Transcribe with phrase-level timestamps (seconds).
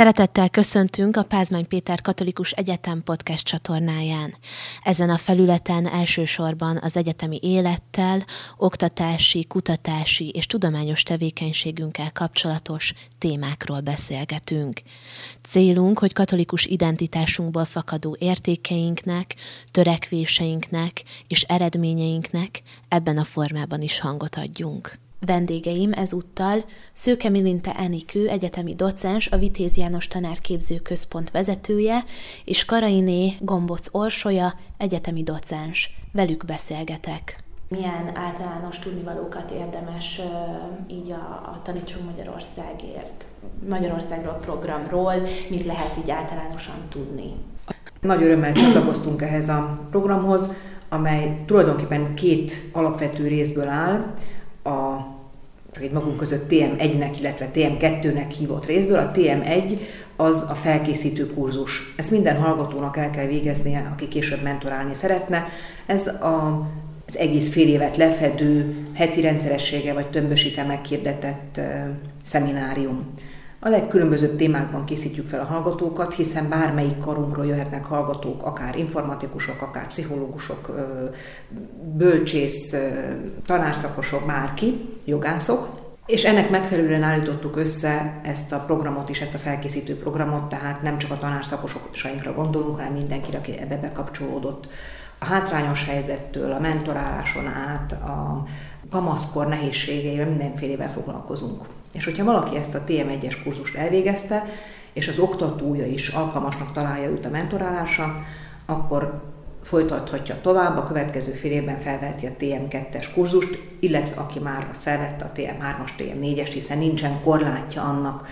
[0.00, 4.34] Szeretettel köszöntünk a Pázmány Péter Katolikus Egyetem podcast csatornáján.
[4.82, 8.24] Ezen a felületen elsősorban az egyetemi élettel,
[8.56, 14.80] oktatási, kutatási és tudományos tevékenységünkkel kapcsolatos témákról beszélgetünk.
[15.42, 19.34] Célunk, hogy katolikus identitásunkból fakadó értékeinknek,
[19.70, 24.98] törekvéseinknek és eredményeinknek ebben a formában is hangot adjunk.
[25.26, 32.04] Vendégeim ezúttal Szőke Milinte Enikő, egyetemi docens, a Vitéz János Tanárképző Központ vezetője,
[32.44, 35.90] és Karainé Gomboc Orsolya, egyetemi docens.
[36.12, 37.36] Velük beszélgetek.
[37.68, 40.20] Milyen általános tudnivalókat érdemes
[40.90, 43.26] így a, a Tanítsunk Magyarországért,
[43.68, 45.14] Magyarországról programról,
[45.50, 47.32] mit lehet így általánosan tudni?
[48.00, 50.52] Nagy örömmel csatlakoztunk ehhez a programhoz,
[50.88, 54.14] amely tulajdonképpen két alapvető részből áll
[54.64, 55.08] a
[55.72, 58.98] csak egy magunk között TM1-nek, illetve TM2-nek hívott részből.
[58.98, 59.80] A TM1
[60.16, 61.94] az a felkészítő kurzus.
[61.96, 65.46] Ezt minden hallgatónak el kell végeznie, aki később mentorálni szeretne.
[65.86, 66.68] Ez a,
[67.06, 71.64] az egész fél évet lefedő, heti rendszeressége vagy tömbösítve megkérdetett uh,
[72.22, 73.14] szeminárium.
[73.62, 79.86] A legkülönbözőbb témákban készítjük fel a hallgatókat, hiszen bármelyik karunkról jöhetnek hallgatók, akár informatikusok, akár
[79.86, 80.70] pszichológusok,
[81.96, 82.74] bölcsész,
[83.46, 85.68] tanárszakosok, bárki, jogászok,
[86.06, 90.98] és ennek megfelelően állítottuk össze ezt a programot is, ezt a felkészítő programot, tehát nem
[90.98, 94.68] csak a tanársakosainkra gondolunk, hanem mindenkire, aki ebbe bekapcsolódott.
[95.18, 98.44] A hátrányos helyzettől, a mentoráláson át, a
[98.90, 101.62] kamaszkor nehézségeivel, mindenfélevel foglalkozunk.
[101.92, 104.44] És hogyha valaki ezt a TM1-es kurzust elvégezte,
[104.92, 108.24] és az oktatója is alkalmasnak találja őt a mentorálásra,
[108.66, 109.22] akkor
[109.62, 115.24] folytathatja tovább, a következő fél évben felveheti a TM2-es kurzust, illetve aki már azt felvette
[115.24, 118.28] a TM3-as, TM4-es, hiszen nincsen korlátja annak,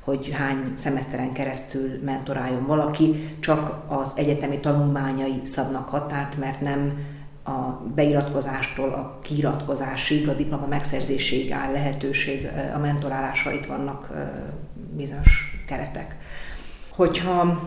[0.00, 6.98] hogy hány szemeszteren keresztül mentoráljon valaki, csak az egyetemi tanulmányai szabnak határt, mert nem
[7.50, 14.10] a beiratkozástól a kiiratkozásig, a diploma megszerzéséig áll lehetőség, a mentorálásra itt vannak
[14.96, 16.16] bizonyos keretek.
[16.90, 17.62] Hogyha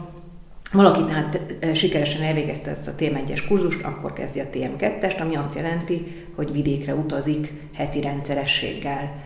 [0.72, 1.40] valaki tehát
[1.74, 6.94] sikeresen elvégezte ezt a TM1-es kurzust, akkor kezdi a TM2-est, ami azt jelenti, hogy vidékre
[6.94, 9.22] utazik heti rendszerességgel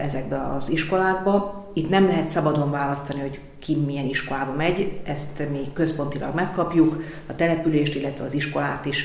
[0.00, 1.64] ezekbe az iskolákba.
[1.74, 7.36] Itt nem lehet szabadon választani, hogy ki milyen iskolába megy, ezt mi központilag megkapjuk, a
[7.36, 9.04] települést, illetve az iskolát is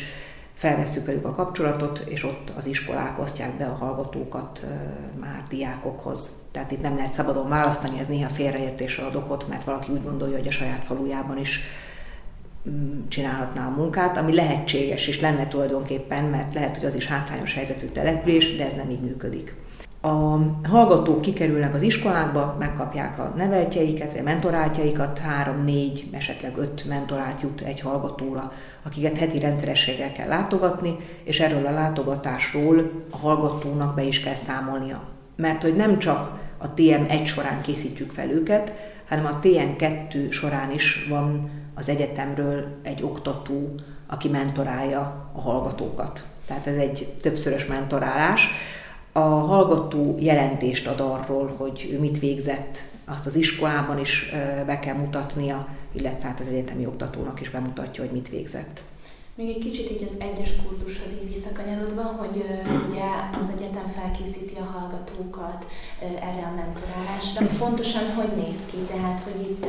[0.62, 4.66] felvesszük velük a kapcsolatot, és ott az iskolák osztják be a hallgatókat
[5.20, 6.42] már diákokhoz.
[6.52, 10.38] Tehát itt nem lehet szabadon választani, ez néha félreértésre ad okot, mert valaki úgy gondolja,
[10.38, 11.60] hogy a saját falujában is
[12.70, 17.54] mm, csinálhatná a munkát, ami lehetséges is lenne tulajdonképpen, mert lehet, hogy az is hátrányos
[17.54, 19.56] helyzetű település, de ez nem így működik.
[20.04, 26.86] A hallgatók kikerülnek az iskolákba, megkapják a neveltjeiket, vagy a mentorátjaikat, három, négy, esetleg öt
[26.88, 28.54] mentorát jut egy hallgatóra,
[28.84, 35.02] akiket heti rendszerességgel kell látogatni, és erről a látogatásról a hallgatónak be is kell számolnia.
[35.36, 38.74] Mert hogy nem csak a TM1 során készítjük fel őket,
[39.10, 43.76] hanem a TM2 során is van az egyetemről egy oktató,
[44.08, 46.24] aki mentorálja a hallgatókat.
[46.48, 48.48] Tehát ez egy többszörös mentorálás
[49.12, 54.32] a hallgató jelentést ad arról, hogy ő mit végzett, azt az iskolában is
[54.66, 58.82] be kell mutatnia, illetve hát az egyetemi oktatónak is bemutatja, hogy mit végzett.
[59.36, 62.44] Még egy kicsit így az egyes kurzushoz így visszakanyarodva, hogy
[62.90, 63.10] ugye
[63.42, 65.68] az egyetem felkészíti a hallgatókat
[66.02, 67.42] erre a mentorálásra.
[67.42, 68.78] Ez pontosan hogy néz ki?
[68.94, 69.66] Tehát, hogy itt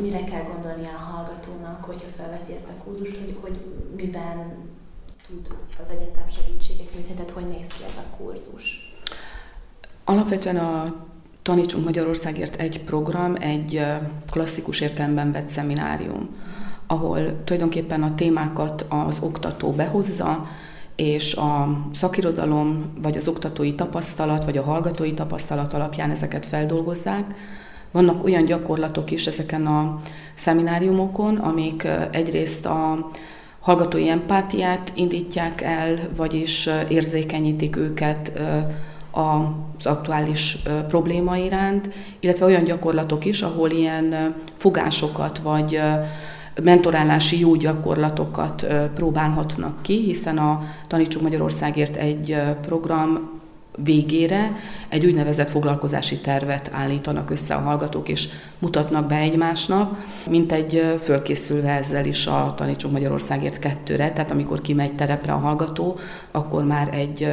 [0.00, 3.56] mire kell gondolnia a hallgatónak, hogyha felveszi ezt a kurzust, hogy, hogy
[3.96, 4.68] miben
[5.30, 8.94] tud az egyetem segítséget nyújtani, tehát hogy néz ki ez a kurzus?
[10.04, 10.94] Alapvetően a
[11.42, 13.86] Tanítsunk Magyarországért egy program, egy
[14.30, 16.28] klasszikus értelemben vett szeminárium,
[16.86, 20.46] ahol tulajdonképpen a témákat az oktató behozza,
[20.96, 27.34] és a szakirodalom, vagy az oktatói tapasztalat, vagy a hallgatói tapasztalat alapján ezeket feldolgozzák.
[27.90, 30.00] Vannak olyan gyakorlatok is ezeken a
[30.34, 33.10] szemináriumokon, amik egyrészt a
[33.60, 38.32] hallgatói empátiát indítják el, vagyis érzékenyítik őket
[39.10, 40.58] az aktuális
[40.88, 41.90] probléma iránt,
[42.20, 45.80] illetve olyan gyakorlatok is, ahol ilyen fogásokat vagy
[46.62, 52.36] mentorálási jó gyakorlatokat próbálhatnak ki, hiszen a Tanítsuk Magyarországért egy
[52.66, 53.39] program
[53.76, 54.56] végére
[54.88, 58.28] egy úgynevezett foglalkozási tervet állítanak össze a hallgatók, és
[58.58, 64.94] mutatnak be egymásnak, mint egy fölkészülve ezzel is a Tanítsunk Magyarországért kettőre, tehát amikor kimegy
[64.94, 65.98] terepre a hallgató,
[66.30, 67.32] akkor már egy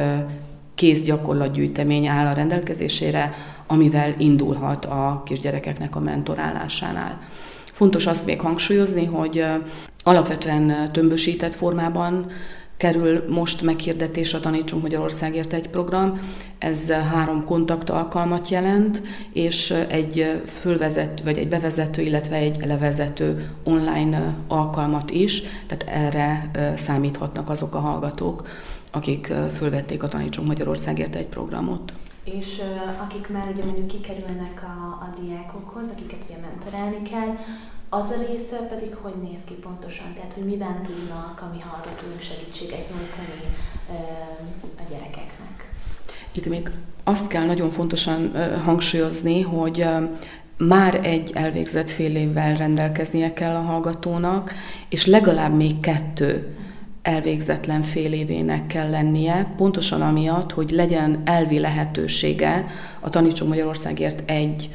[0.74, 3.32] kézgyakorlatgyűjtemény áll a rendelkezésére,
[3.66, 7.20] amivel indulhat a kisgyerekeknek a mentorálásánál.
[7.72, 9.44] Fontos azt még hangsúlyozni, hogy
[10.02, 12.26] alapvetően tömbösített formában
[12.78, 16.20] kerül most meghirdetés a Tanítsunk Magyarországért egy program.
[16.58, 19.02] Ez három kontakt alkalmat jelent,
[19.32, 27.50] és egy fölvezető, vagy egy bevezető, illetve egy levezető online alkalmat is, tehát erre számíthatnak
[27.50, 28.48] azok a hallgatók,
[28.90, 31.92] akik fölvették a Tanítsunk Magyarországért egy programot.
[32.24, 32.60] És
[33.02, 37.34] akik már ugye mondjuk kikerülnek a, a diákokhoz, akiket ugye mentorálni kell,
[37.88, 40.12] az a része pedig hogy néz ki pontosan?
[40.14, 43.54] Tehát, hogy miben tudnak mi hallgatóink segítséget nyújtani
[44.78, 45.68] a gyerekeknek?
[46.32, 46.70] Itt még
[47.04, 48.32] azt kell nagyon fontosan
[48.64, 49.86] hangsúlyozni, hogy
[50.58, 54.52] már egy elvégzett fél évvel rendelkeznie kell a hallgatónak,
[54.88, 56.56] és legalább még kettő
[57.02, 62.66] elvégzetlen fél évének kell lennie, pontosan amiatt, hogy legyen elvi lehetősége
[63.00, 64.70] a Tanítsunk Magyarországért egy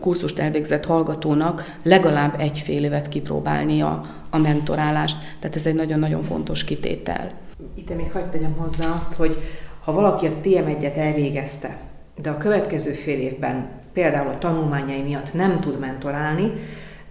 [0.00, 4.00] kurzust elvégzett hallgatónak legalább egy fél évet kipróbálnia
[4.30, 5.16] a mentorálást.
[5.40, 7.30] Tehát ez egy nagyon-nagyon fontos kitétel.
[7.74, 9.38] Itt még hagyd tegyem hozzá azt, hogy
[9.84, 11.78] ha valaki a TM1-et elvégezte,
[12.22, 16.52] de a következő fél évben például a tanulmányai miatt nem tud mentorálni,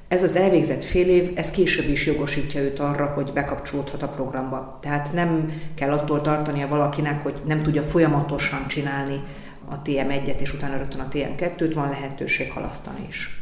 [0.07, 4.77] ez az elvégzett fél év, ez később is jogosítja őt arra, hogy bekapcsolódhat a programba.
[4.81, 9.19] Tehát nem kell attól tartania valakinek, hogy nem tudja folyamatosan csinálni
[9.71, 13.41] a TM1-et, és utána rögtön a TM2-t, van lehetőség halasztani is.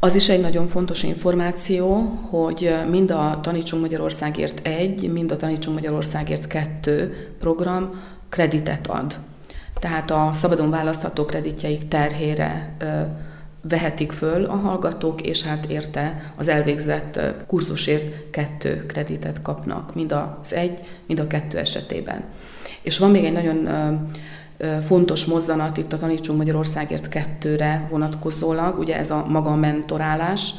[0.00, 1.96] Az is egy nagyon fontos információ,
[2.30, 7.90] hogy mind a Tanítsunk Magyarországért 1, mind a Tanítsunk Magyarországért 2 program
[8.28, 9.18] kreditet ad.
[9.80, 12.76] Tehát a szabadon választható kreditjeik terhére
[13.62, 20.52] vehetik föl a hallgatók, és hát érte az elvégzett kurzusért kettő kreditet kapnak, mind az
[20.52, 22.24] egy, mind a kettő esetében.
[22.82, 23.68] És van még egy nagyon
[24.82, 30.50] fontos mozzanat itt a Tanítsunk Magyarországért kettőre vonatkozólag, ugye ez a maga mentorálás.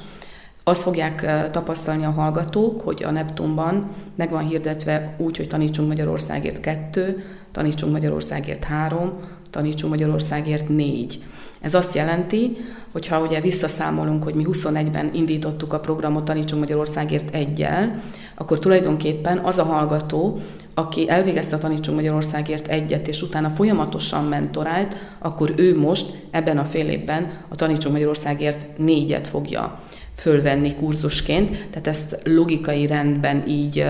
[0.63, 6.59] Azt fogják tapasztalni a hallgatók, hogy a Neptunban meg van hirdetve úgy, hogy Tanítsunk Magyarországért
[6.59, 9.13] kettő, Tanítsunk Magyarországért három,
[9.49, 11.23] Tanítsunk Magyarországért négy.
[11.61, 12.57] Ez azt jelenti,
[12.91, 18.01] hogyha ugye visszaszámolunk, hogy mi 21-ben indítottuk a programot Tanítsunk Magyarországért egyel,
[18.35, 20.39] akkor tulajdonképpen az a hallgató,
[20.79, 26.63] aki elvégezte a Tanítsunk Magyarországért egyet, és utána folyamatosan mentorált, akkor ő most ebben a
[26.63, 29.79] fél évben a Tanítsunk Magyarországért négyet fogja
[30.15, 33.85] fölvenni kurzusként, tehát ezt logikai rendben így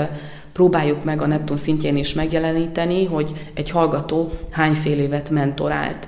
[0.53, 6.07] próbáljuk meg a Neptun szintjén is megjeleníteni, hogy egy hallgató hány fél évet mentorált.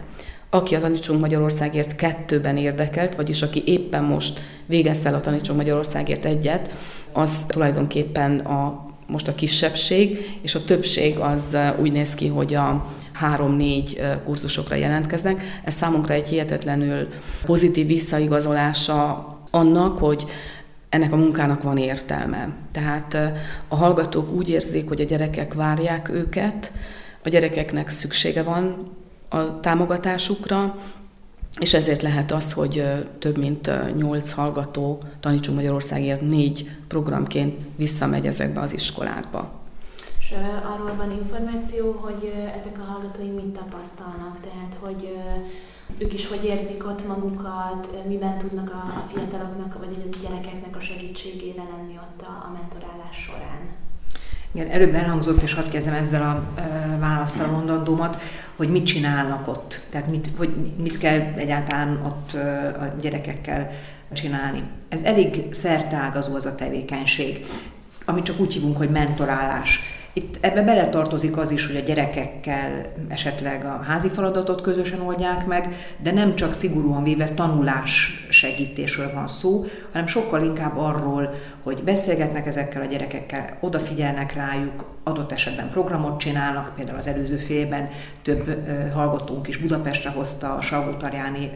[0.50, 6.26] Aki a Tanítsunk Magyarországért kettőben érdekelt, vagyis aki éppen most végezte el a Tanítsunk Magyarországért
[6.26, 6.70] egyet,
[7.12, 12.86] az tulajdonképpen a, most a kisebbség, és a többség az úgy néz ki, hogy a
[13.12, 15.62] három-négy kurzusokra jelentkeznek.
[15.64, 17.08] Ez számunkra egy hihetetlenül
[17.46, 20.26] pozitív visszaigazolása annak, hogy
[20.90, 22.50] ennek a munkának van értelme.
[22.72, 23.18] Tehát
[23.68, 26.72] a hallgatók úgy érzik, hogy a gyerekek várják őket,
[27.24, 28.92] a gyerekeknek szüksége van
[29.30, 30.78] a támogatásukra,
[31.60, 32.84] és ezért lehet az, hogy
[33.20, 39.52] több mint nyolc hallgató Tanítsunk Magyarországért négy programként visszamegy ezekbe az iskolákba.
[40.20, 40.36] És
[40.74, 45.18] arról van információ, hogy ezek a hallgatóink mit tapasztalnak, tehát hogy
[45.98, 51.64] ők is hogy érzik ott magukat, miben tudnak a fiataloknak vagy a gyerekeknek a segítségére
[51.72, 53.82] lenni ott a, a mentorálás során.
[54.54, 58.22] Igen, előbb elhangzott, és hadd kezdem ezzel a e, válaszsal a mondandómat,
[58.62, 62.34] hogy mit csinálnak ott, tehát mit, hogy mit kell egyáltalán ott
[62.80, 63.72] a gyerekekkel
[64.14, 64.64] csinálni.
[64.90, 67.46] Ez elég szertágazó az a tevékenység,
[68.06, 69.80] amit csak úgy hívunk, hogy mentorálás
[70.14, 75.76] itt ebbe beletartozik az is, hogy a gyerekekkel esetleg a házi feladatot közösen oldják meg,
[75.98, 82.48] de nem csak szigorúan véve tanulás segítésről van szó, hanem sokkal inkább arról, hogy beszélgetnek
[82.48, 87.90] ezekkel a gyerekekkel, odafigyelnek rájuk, adott esetben programot csinálnak, például az előző félben
[88.22, 91.52] több hallgatónk is Budapestre hozta a Salgótarjáni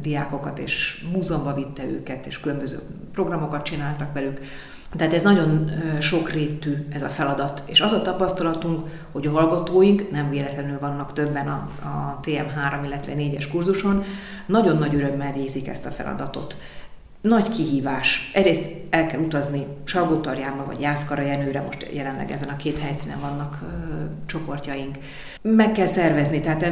[0.00, 2.78] diákokat, és múzeumba vitte őket, és különböző
[3.12, 4.40] programokat csináltak velük.
[4.96, 5.70] Tehát ez nagyon
[6.00, 8.80] sokrétű ez a feladat, és az a tapasztalatunk,
[9.12, 14.04] hogy a hallgatóink, nem véletlenül vannak többen a, a TM3, illetve 4-es kurzuson,
[14.46, 16.56] nagyon nagy örömmel végzik ezt a feladatot.
[17.20, 18.30] Nagy kihívás.
[18.34, 23.58] Egyrészt el kell utazni Salgótarjánba vagy Jászkara Jenőre, most jelenleg ezen a két helyszínen vannak
[23.62, 24.98] ö, csoportjaink.
[25.42, 26.62] Meg kell szervezni, tehát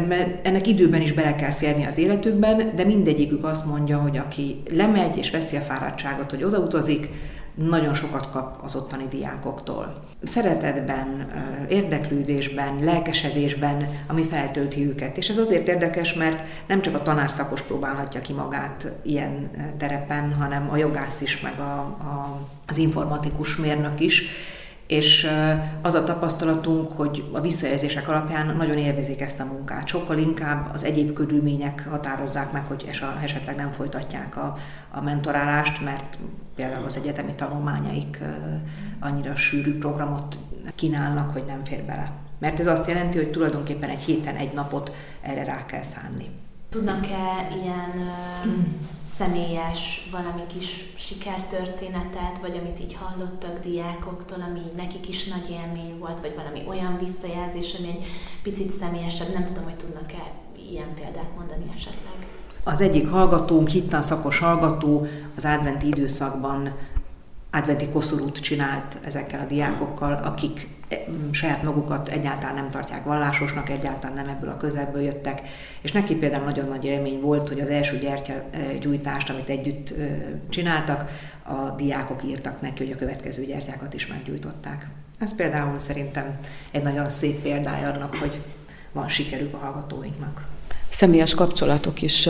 [0.42, 5.16] ennek időben is bele kell férni az életükben, de mindegyikük azt mondja, hogy aki lemegy
[5.16, 7.08] és veszi a fáradtságot, hogy odautazik,
[7.54, 10.02] nagyon sokat kap az ottani diákoktól.
[10.22, 11.30] Szeretetben,
[11.68, 15.16] érdeklődésben, lelkesedésben, ami feltölti őket.
[15.16, 20.70] És ez azért érdekes, mert nem csak a tanárszakos próbálhatja ki magát ilyen terepen, hanem
[20.70, 24.24] a jogász is, meg a, a, az informatikus mérnök is,
[24.92, 25.30] és
[25.82, 29.86] az a tapasztalatunk, hogy a visszajelzések alapján nagyon élvezik ezt a munkát.
[29.86, 32.88] Sokkal inkább az egyéb körülmények határozzák meg, hogy
[33.22, 34.56] esetleg nem folytatják a,
[34.90, 36.18] a mentorálást, mert
[36.54, 38.22] például az egyetemi tanulmányaik
[39.00, 40.38] annyira sűrű programot
[40.74, 42.12] kínálnak, hogy nem fér bele.
[42.38, 46.28] Mert ez azt jelenti, hogy tulajdonképpen egy héten egy napot erre rá kell szánni.
[46.68, 48.08] Tudnak-e ilyen
[49.18, 56.20] személyes valami kis sikertörténetet, vagy amit így hallottak diákoktól, ami nekik is nagy élmény volt,
[56.20, 58.04] vagy valami olyan visszajelzés, ami egy
[58.42, 59.32] picit személyesebb.
[59.32, 60.32] Nem tudom, hogy tudnak-e
[60.70, 62.26] ilyen példát mondani esetleg.
[62.64, 66.74] Az egyik hallgatónk, hittan szakos hallgató, az adventi időszakban
[67.50, 70.68] adventi koszorút csinált ezekkel a diákokkal, akik
[71.30, 75.42] saját magukat egyáltalán nem tartják vallásosnak, egyáltalán nem ebből a közelből jöttek,
[75.80, 79.94] és neki például nagyon nagy élmény volt, hogy az első gyertyagyújtást, amit együtt
[80.48, 81.10] csináltak,
[81.44, 84.88] a diákok írtak neki, hogy a következő gyertyákat is meggyújtották.
[85.18, 86.38] Ez például szerintem
[86.70, 88.40] egy nagyon szép példája annak, hogy
[88.92, 90.46] van sikerük a hallgatóinknak
[90.92, 92.28] személyes kapcsolatok is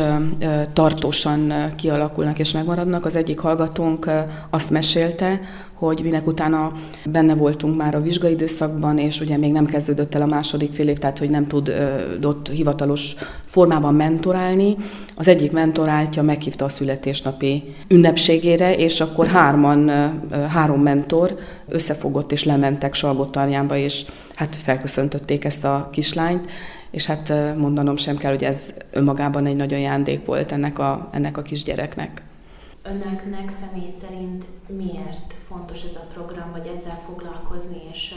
[0.73, 3.07] tartósan kialakulnak és megmaradnak.
[3.07, 4.11] Az egyik hallgatónk
[4.51, 5.41] azt mesélte,
[5.73, 6.73] hogy minek utána
[7.05, 10.89] benne voltunk már a vizsgai időszakban, és ugye még nem kezdődött el a második fél
[10.89, 13.15] év, tehát hogy nem tudott hivatalos
[13.47, 14.77] formában mentorálni.
[15.15, 19.91] Az egyik mentoráltja meghívta a születésnapi ünnepségére, és akkor hárman,
[20.49, 21.39] három mentor
[21.69, 24.05] összefogott és lementek Salgottarjánba, és
[24.35, 26.51] hát felköszöntötték ezt a kislányt,
[26.93, 31.37] és hát mondanom sem kell, hogy ez önmagában egy nagy ajándék volt ennek a, ennek
[31.37, 32.23] a kisgyereknek.
[32.83, 38.15] Önöknek személy szerint miért fontos ez a program, vagy ezzel foglalkozni, és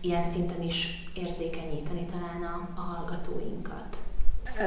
[0.00, 4.02] ilyen szinten is érzékenyíteni talán a, a hallgatóinkat?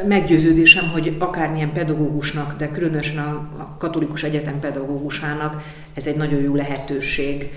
[0.08, 6.56] Meggyőződésem, hogy akármilyen pedagógusnak, de különösen a, a katolikus egyetem pedagógusának ez egy nagyon jó
[6.56, 7.52] lehetőség,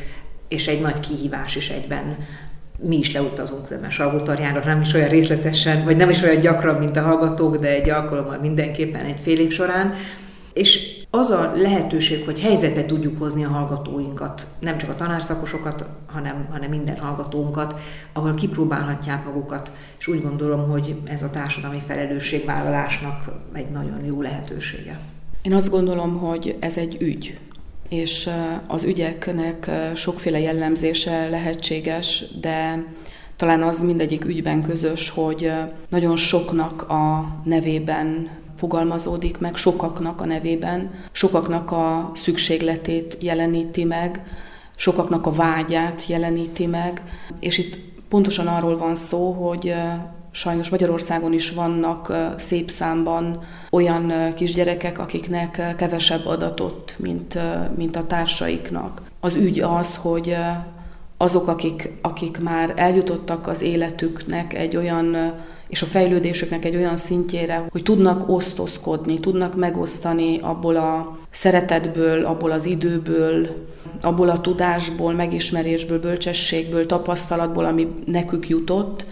[0.49, 2.17] és egy nagy kihívás is egyben
[2.79, 6.97] mi is leutazunk mert Salgótarjára, nem is olyan részletesen, vagy nem is olyan gyakran, mint
[6.97, 9.95] a hallgatók, de egy alkalommal mindenképpen egy fél év során.
[10.53, 16.47] És az a lehetőség, hogy helyzetbe tudjuk hozni a hallgatóinkat, nem csak a tanárszakosokat, hanem,
[16.51, 17.81] hanem minden hallgatónkat,
[18.13, 25.01] ahol kipróbálhatják magukat, és úgy gondolom, hogy ez a társadalmi felelősségvállalásnak egy nagyon jó lehetősége.
[25.43, 27.39] Én azt gondolom, hogy ez egy ügy,
[27.89, 28.31] és
[28.67, 32.85] az ügyeknek sokféle jellemzése lehetséges, de
[33.37, 35.53] talán az mindegyik ügyben közös, hogy
[35.89, 44.23] nagyon soknak a nevében fogalmazódik meg, sokaknak a nevében, sokaknak a szükségletét jeleníti meg,
[44.77, 47.03] sokaknak a vágyát jeleníti meg,
[47.41, 49.75] és itt pontosan arról van szó, hogy
[50.35, 57.39] sajnos Magyarországon is vannak szép számban olyan kisgyerekek, akiknek kevesebb adatot, mint,
[57.77, 59.03] mint a társaiknak.
[59.21, 60.37] Az ügy az, hogy
[61.17, 65.33] azok, akik, akik már eljutottak az életüknek egy olyan
[65.69, 72.51] és a fejlődésüknek egy olyan szintjére, hogy tudnak osztozkodni, tudnak megosztani abból a szeretetből, abból
[72.51, 73.49] az időből,
[74.01, 79.07] abból a tudásból, megismerésből, bölcsességből, tapasztalatból, ami nekük jutott,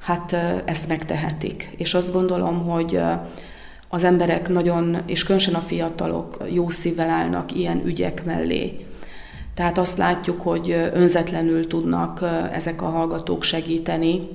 [0.00, 1.70] hát ezt megtehetik.
[1.76, 3.00] És azt gondolom, hogy
[3.88, 8.86] az emberek nagyon, és különösen a fiatalok jó szívvel állnak ilyen ügyek mellé.
[9.54, 14.28] Tehát azt látjuk, hogy önzetlenül tudnak ezek a hallgatók segíteni,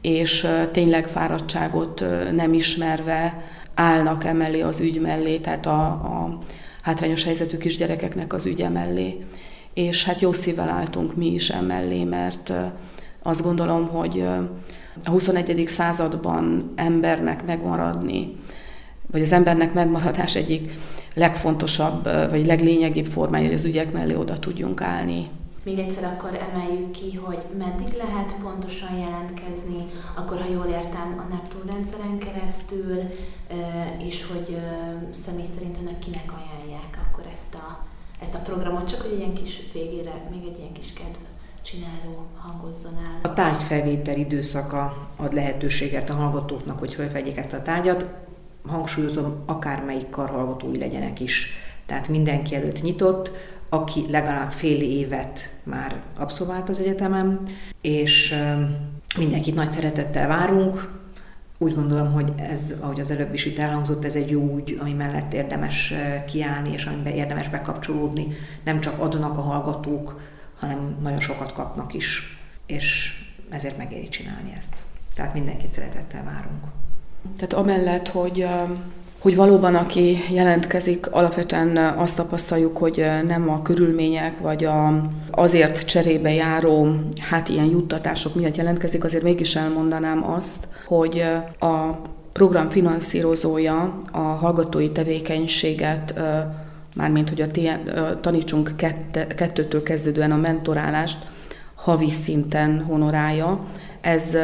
[0.00, 3.42] és tényleg fáradtságot nem ismerve
[3.74, 6.38] állnak emellé az ügy mellé, tehát a, a
[6.82, 9.24] hátrányos helyzetű kisgyerekeknek az ügye mellé.
[9.74, 12.52] És hát jó szívvel álltunk mi is emellé, mert
[13.22, 14.26] azt gondolom, hogy
[15.04, 15.64] a 21.
[15.68, 18.36] században embernek megmaradni,
[19.10, 20.72] vagy az embernek megmaradás egyik
[21.14, 25.28] legfontosabb, vagy leglényegibb formája, hogy az ügyek mellé oda tudjunk állni.
[25.64, 29.86] Még egyszer akkor emeljük ki, hogy meddig lehet pontosan jelentkezni,
[30.16, 32.98] akkor ha jól értem, a Neptun rendszeren keresztül,
[33.98, 34.56] és hogy
[35.10, 37.84] személy szerint önök kinek ajánlják akkor ezt a,
[38.22, 41.20] ezt a programot, csak hogy egy ilyen kis végére még egy ilyen kis kedv
[41.62, 43.30] csináló hangozzon el.
[43.30, 48.06] A tárgyfelvétel időszaka ad lehetőséget a hallgatóknak, hogy felvegyék ezt a tárgyat.
[48.66, 51.50] Hangsúlyozom, akármelyik karhallgatói legyenek is.
[51.86, 53.30] Tehát mindenki előtt nyitott,
[53.68, 57.40] aki legalább fél évet már abszolvált az egyetemen,
[57.80, 58.34] és
[59.16, 61.00] mindenkit nagy szeretettel várunk,
[61.58, 64.92] úgy gondolom, hogy ez, ahogy az előbb is itt elhangzott, ez egy jó úgy, ami
[64.92, 65.94] mellett érdemes
[66.26, 68.36] kiállni, és amiben érdemes bekapcsolódni.
[68.64, 70.20] Nem csak adnak a hallgatók,
[70.62, 73.14] hanem nagyon sokat kapnak is, és
[73.48, 74.74] ezért megéri csinálni ezt.
[75.14, 76.62] Tehát mindenkit szeretettel várunk.
[77.36, 78.46] Tehát amellett, hogy
[79.18, 86.32] hogy valóban aki jelentkezik, alapvetően azt tapasztaljuk, hogy nem a körülmények, vagy a, azért cserébe
[86.32, 86.94] járó,
[87.30, 91.24] hát ilyen juttatások miatt jelentkezik, azért mégis elmondanám azt, hogy
[91.58, 91.98] a
[92.32, 96.14] program finanszírozója a hallgatói tevékenységet,
[96.94, 97.46] mármint hogy a
[98.20, 98.74] tanítsunk
[99.36, 101.26] kettőtől kezdődően a mentorálást
[101.74, 103.64] havi szinten honorálja.
[104.00, 104.36] Ez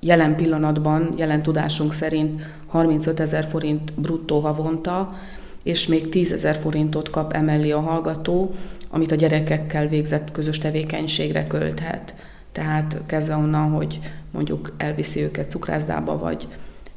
[0.00, 5.14] jelen pillanatban, jelen tudásunk szerint 35 ezer forint bruttó havonta,
[5.62, 8.54] és még 10 ezer forintot kap emellé a hallgató,
[8.90, 12.14] amit a gyerekekkel végzett közös tevékenységre költhet.
[12.52, 14.00] Tehát kezdve onnan, hogy
[14.30, 16.48] mondjuk elviszi őket cukrászdába, vagy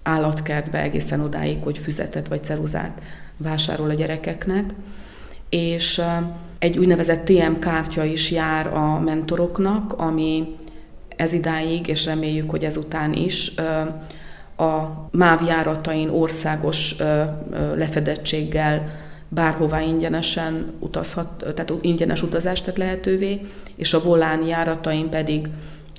[0.04, 3.02] állatkertbe egészen odáig, hogy füzetet vagy ceruzát
[3.38, 4.74] vásárol a gyerekeknek.
[5.50, 6.02] És
[6.60, 10.56] egy úgynevezett TM kártya is jár a mentoroknak, ami
[11.16, 13.52] ez idáig, és reméljük, hogy ezután is
[14.58, 16.96] a MÁV járatain országos
[17.76, 18.90] lefedettséggel
[19.30, 23.42] bárhová ingyenesen utazhat, tehát ingyenes utazást tett lehetővé,
[23.76, 25.48] és a volán járatain pedig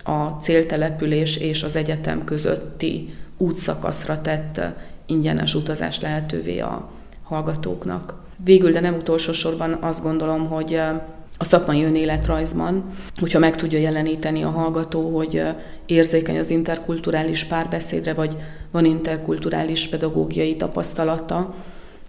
[0.04, 4.61] a céltelepülés és az egyetem közötti útszakaszra tett
[5.07, 6.90] ingyenes utazást lehetővé a
[7.29, 8.15] hallgatóknak.
[8.45, 10.81] Végül, de nem utolsó sorban azt gondolom, hogy
[11.39, 12.85] a szakmai önéletrajzban,
[13.21, 15.43] hogyha meg tudja jeleníteni a hallgató, hogy
[15.87, 18.37] érzékeny az interkulturális párbeszédre, vagy
[18.71, 21.55] van interkulturális pedagógiai tapasztalata,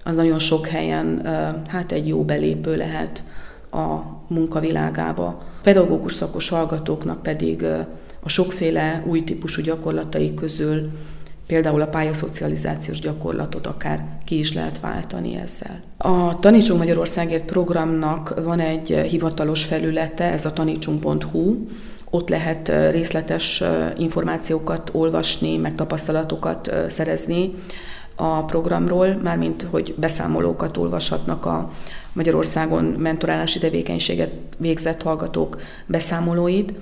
[0.04, 1.26] az nagyon sok helyen
[1.68, 3.24] hát egy jó belépő lehet
[3.72, 3.96] a
[4.28, 5.42] munkavilágába.
[5.64, 7.66] Pedagógus szakos hallgatóknak pedig
[8.20, 10.90] a sokféle új típusú gyakorlatai közül
[11.50, 15.82] például a pályaszocializációs gyakorlatot akár ki is lehet váltani ezzel.
[15.98, 21.68] A Tanítsunk Magyarországért programnak van egy hivatalos felülete, ez a tanítsunk.hu,
[22.10, 23.64] ott lehet részletes
[23.98, 27.54] információkat olvasni, meg tapasztalatokat szerezni
[28.16, 31.72] a programról, mármint hogy beszámolókat olvashatnak a
[32.14, 36.74] Magyarországon mentorálási tevékenységet végzett hallgatók beszámolóit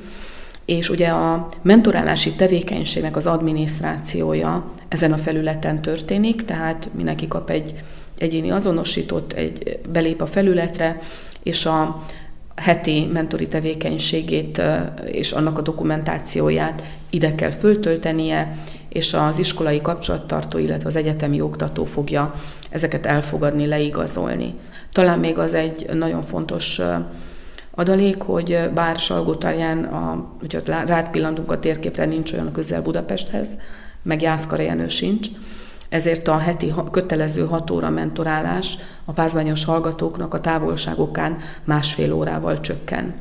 [0.67, 7.73] és ugye a mentorálási tevékenységnek az adminisztrációja ezen a felületen történik, tehát mindenki kap egy
[8.17, 10.99] egyéni azonosítót, egy, belép a felületre,
[11.43, 12.05] és a
[12.55, 14.61] heti mentori tevékenységét
[15.05, 18.57] és annak a dokumentációját ide kell föltöltenie,
[18.89, 22.35] és az iskolai kapcsolattartó, illetve az egyetemi oktató fogja
[22.69, 24.53] ezeket elfogadni, leigazolni.
[24.91, 26.81] Talán még az egy nagyon fontos
[27.77, 33.47] adalék, hogy bár Salgótarján, a, hogyha rád pillantunk a térképre, nincs olyan közel Budapesthez,
[34.03, 35.27] meg Jászkara sincs,
[35.89, 43.13] ezért a heti kötelező hat óra mentorálás a pázmányos hallgatóknak a távolságokán másfél órával csökken.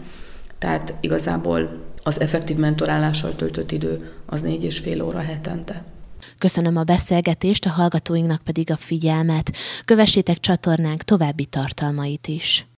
[0.59, 5.85] Tehát igazából az effektív mentorálással töltött idő az négy és fél óra hetente.
[6.39, 9.53] Köszönöm a beszélgetést, a hallgatóinknak pedig a figyelmet.
[9.85, 12.67] Kövessétek csatornánk további tartalmait is.